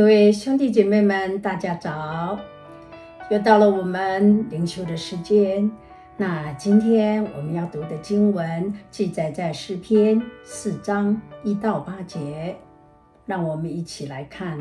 [0.00, 2.40] 各位兄弟姐妹们，大家早！
[3.28, 5.70] 又到了我们灵修的时间。
[6.16, 12.56] 那今天我们要读的经文记载在诗篇四章一到八节，
[13.26, 14.58] 让我们一起来看。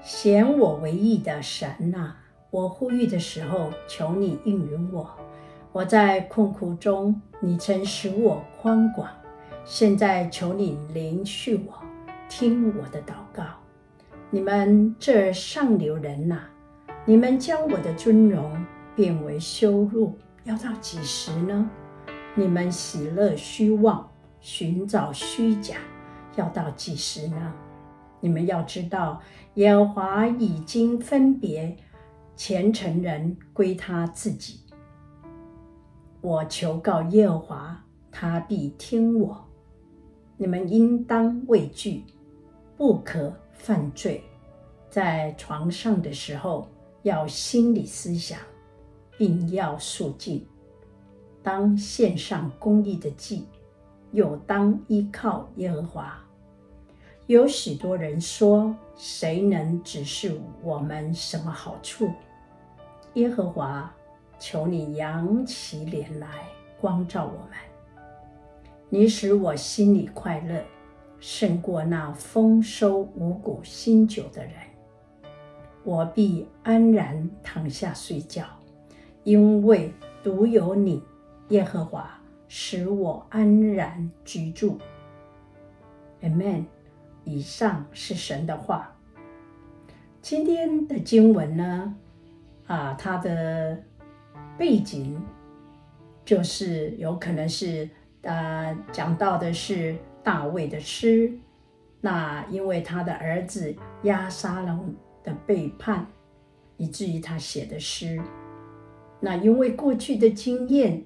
[0.00, 2.16] 显我为义的神啊，
[2.48, 5.10] 我呼吁的时候，求你应允我。
[5.72, 9.10] 我在困苦中，你曾使我宽广，
[9.66, 11.74] 现在求你怜恤我，
[12.30, 13.44] 听我的祷告。
[14.32, 16.42] 你们这上流人呐、
[17.04, 21.68] 你们将我的尊荣变为羞辱，要到几时呢？
[22.36, 25.78] 你们喜乐虚妄，寻找虚假，
[26.36, 27.52] 要到几时呢？
[28.20, 29.20] 你们要知道，
[29.54, 31.76] 耶和华已经分别
[32.36, 34.60] 虔诚人归他自己。
[36.20, 39.44] 我求告耶和华，他必听我。
[40.36, 42.04] 你们应当畏惧，
[42.76, 44.24] 不可犯罪，
[44.88, 46.66] 在床上的时候
[47.02, 48.38] 要心里思想，
[49.18, 50.46] 并要肃静。
[51.42, 53.46] 当献上公义的祭，
[54.12, 56.18] 又当依靠耶和华。
[57.26, 62.10] 有许多人说：“谁能指示我们什么好处？”
[63.14, 63.92] 耶和华，
[64.38, 66.48] 求你扬起脸来，
[66.80, 67.50] 光照我们。
[68.88, 70.64] 你使我心里快乐。
[71.20, 74.54] 胜过那丰收五谷新酒的人，
[75.84, 78.44] 我必安然躺下睡觉，
[79.22, 81.02] 因为独有你，
[81.50, 82.18] 耶和华，
[82.48, 84.78] 使我安然居住。
[86.22, 86.64] Amen。
[87.24, 88.96] 以上是神的话。
[90.22, 91.94] 今天的经文呢，
[92.66, 93.78] 啊，它的
[94.56, 95.22] 背景
[96.24, 97.88] 就是有可能是，
[98.22, 99.94] 呃，讲到的是。
[100.22, 101.32] 大卫的诗，
[102.00, 106.06] 那因为他的儿子押沙龙的背叛，
[106.76, 108.20] 以至于他写的诗。
[109.20, 111.04] 那因为过去的经验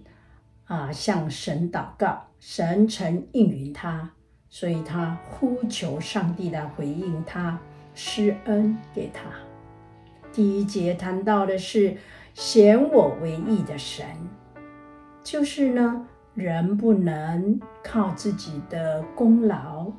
[0.66, 4.10] 啊，向神祷告，神曾应允他，
[4.48, 7.58] 所以他呼求上帝来回应他，
[7.94, 9.22] 施恩给他。
[10.32, 11.96] 第一节谈到的是
[12.34, 14.06] 显我为义的神，
[15.22, 16.06] 就是呢。
[16.34, 19.92] 人不能靠自己的功劳，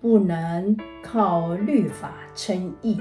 [0.00, 2.98] 不能靠律法称义，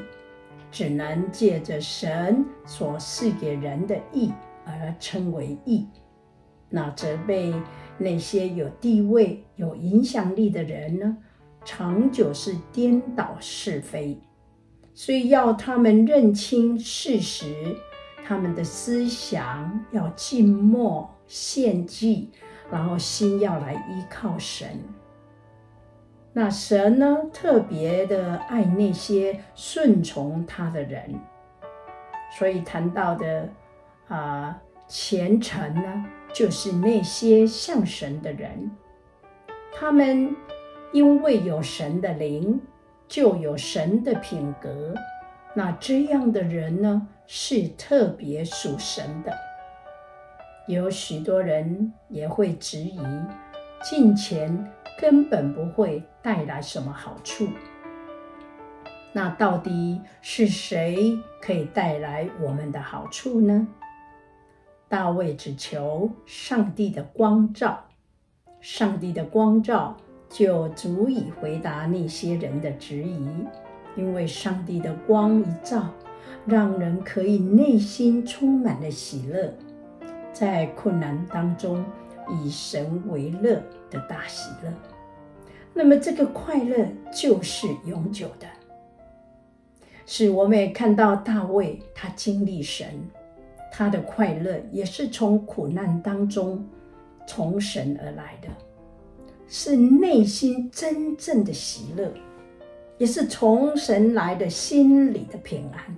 [0.70, 4.34] 只能借着神所赐给人的义
[4.66, 5.88] 而称为义。
[6.70, 7.54] 那责备
[7.98, 11.18] 那些有地位、有影响力的人呢，
[11.64, 14.20] 长久是颠倒是非，
[14.94, 17.78] 所以要他们认清事实，
[18.26, 22.30] 他们的思想要静默献祭。
[22.72, 24.68] 然后心要来依靠神，
[26.32, 31.14] 那神呢，特别的爱那些顺从他的人，
[32.38, 33.48] 所以谈到的
[34.08, 38.72] 啊虔诚呢，就是那些像神的人，
[39.72, 40.36] 他们
[40.92, 42.60] 因为有神的灵，
[43.08, 44.96] 就有神的品格，
[45.54, 49.32] 那这样的人呢，是特别属神的。
[50.66, 53.02] 有许多人也会质疑，
[53.84, 57.48] 敬虔根本不会带来什么好处。
[59.12, 63.68] 那到底是谁可以带来我们的好处呢？
[64.88, 67.84] 大卫只求上帝的光照，
[68.62, 69.98] 上帝的光照
[70.30, 73.28] 就足以回答那些人的质疑，
[73.98, 75.94] 因为上帝的光一照，
[76.46, 79.54] 让人可以内心充满了喜乐。
[80.34, 81.86] 在困难当中
[82.28, 83.62] 以神为乐
[83.92, 84.74] 的大喜乐，
[85.74, 88.48] 那么这个快乐就是永久的。
[90.06, 92.88] 是我们也看到大卫，他经历神，
[93.72, 96.68] 他的快乐也是从苦难当中
[97.28, 98.50] 从神而来的，
[99.48, 102.12] 是内心真正的喜乐，
[102.98, 105.96] 也是从神来的心里的平安。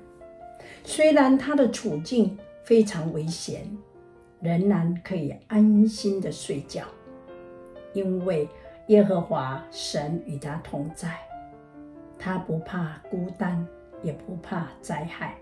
[0.84, 3.66] 虽然他的处境非常危险。
[4.46, 6.84] 仍然可以安心的睡觉，
[7.94, 8.48] 因为
[8.88, 11.18] 耶和华神与他同在，
[12.20, 13.68] 他不怕孤单，
[14.04, 15.36] 也不怕灾害。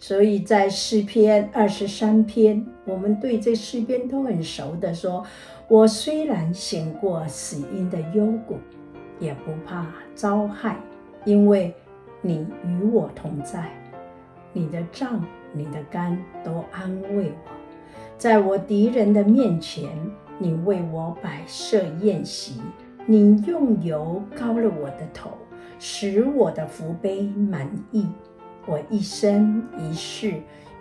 [0.00, 5.24] 所以在诗篇二十三篇，我们对这诗篇都很熟的说
[5.68, 8.58] ：“我虽然行过死荫的幽谷，
[9.20, 10.76] 也不怕遭害，
[11.24, 11.72] 因为
[12.20, 13.70] 你与我同在，
[14.52, 17.57] 你的杖、你的竿都安慰我。”
[18.18, 19.88] 在我敌人的面前，
[20.38, 22.60] 你为我摆设宴席，
[23.06, 25.30] 你用油膏了我的头，
[25.78, 28.04] 使我的福杯满溢。
[28.66, 30.34] 我一生一世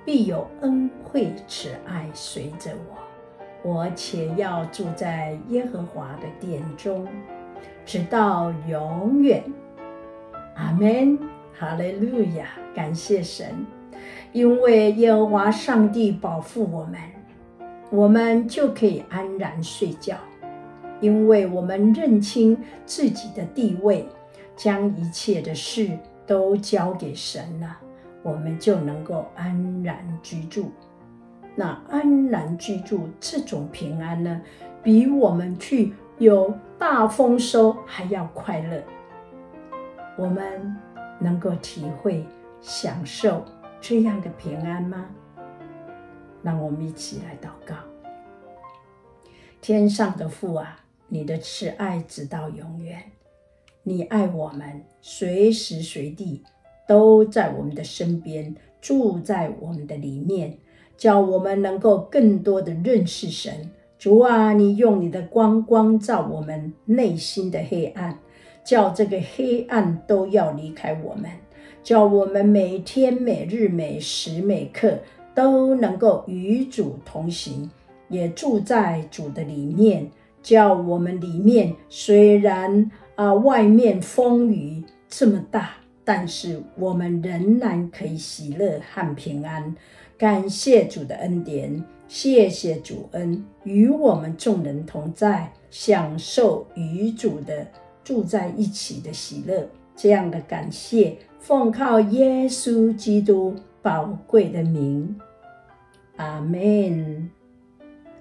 [0.03, 7.07] 必有恩惠慈爱随着我，我且要住在耶和华的殿中，
[7.85, 9.43] 直到永远。
[10.55, 11.19] 阿门，
[11.53, 12.47] 哈利路亚！
[12.73, 13.53] 感谢神，
[14.31, 16.99] 因为耶和华上帝保护我们，
[17.89, 20.17] 我们就可以安然睡觉，
[20.99, 24.05] 因为我们认清自己的地位，
[24.55, 27.77] 将一切的事都交给神了，
[28.23, 30.71] 我们就能够安然居住。
[31.55, 34.41] 那安然居住这种平安呢，
[34.83, 38.83] 比我们去有大丰收还要快乐。
[40.17, 40.75] 我们
[41.19, 42.25] 能够体会、
[42.59, 43.43] 享受
[43.79, 45.05] 这样的平安吗？
[46.47, 47.75] 让我们一起来祷告。
[49.59, 53.03] 天上的父啊，你的慈爱直到永远，
[53.83, 56.41] 你爱我们，随时随地
[56.87, 60.57] 都在我们的身边，住在我们的里面，
[60.95, 63.69] 叫我们能够更多的认识神。
[63.99, 68.17] 主啊，你用你的光光照我们内心的黑暗。
[68.63, 71.29] 叫这个黑暗都要离开我们，
[71.83, 74.99] 叫我们每天每日每时每刻
[75.37, 77.69] 都能够与主同行，
[78.09, 80.09] 也住在主的里面。
[80.41, 85.71] 叫我们里面虽然啊外面风雨这么大，
[86.03, 89.75] 但是我们仍然可以喜乐和平安。
[90.17, 97.67] 感谢主的恩典，谢谢主恩与我们众人同在，享受与主的。
[98.03, 103.53] 住在一起的喜乐，这样的感谢，奉靠耶稣基督
[103.87, 105.17] 宝贵的名，
[106.17, 107.31] 阿门，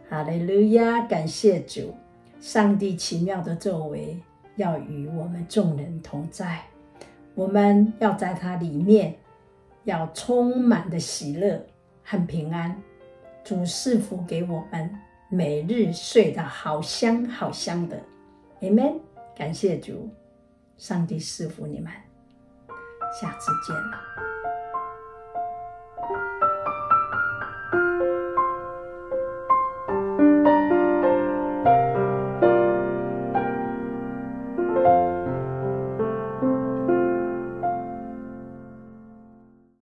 [0.09, 1.01] 哈利路亚！
[1.09, 1.93] 感谢主，
[2.39, 4.17] 上帝奇妙的作为
[4.55, 6.63] 要与我们众人同在，
[7.35, 9.17] 我们要在他里面，
[9.83, 11.61] 要充满的喜乐
[12.05, 12.81] 和平安。
[13.43, 14.89] 主赐福给我们，
[15.29, 18.01] 每日睡得好香好香的，
[18.61, 18.95] 阿门。
[19.37, 20.09] 感谢主，
[20.79, 21.91] 上帝赐福你们，
[23.21, 24.46] 下次见了。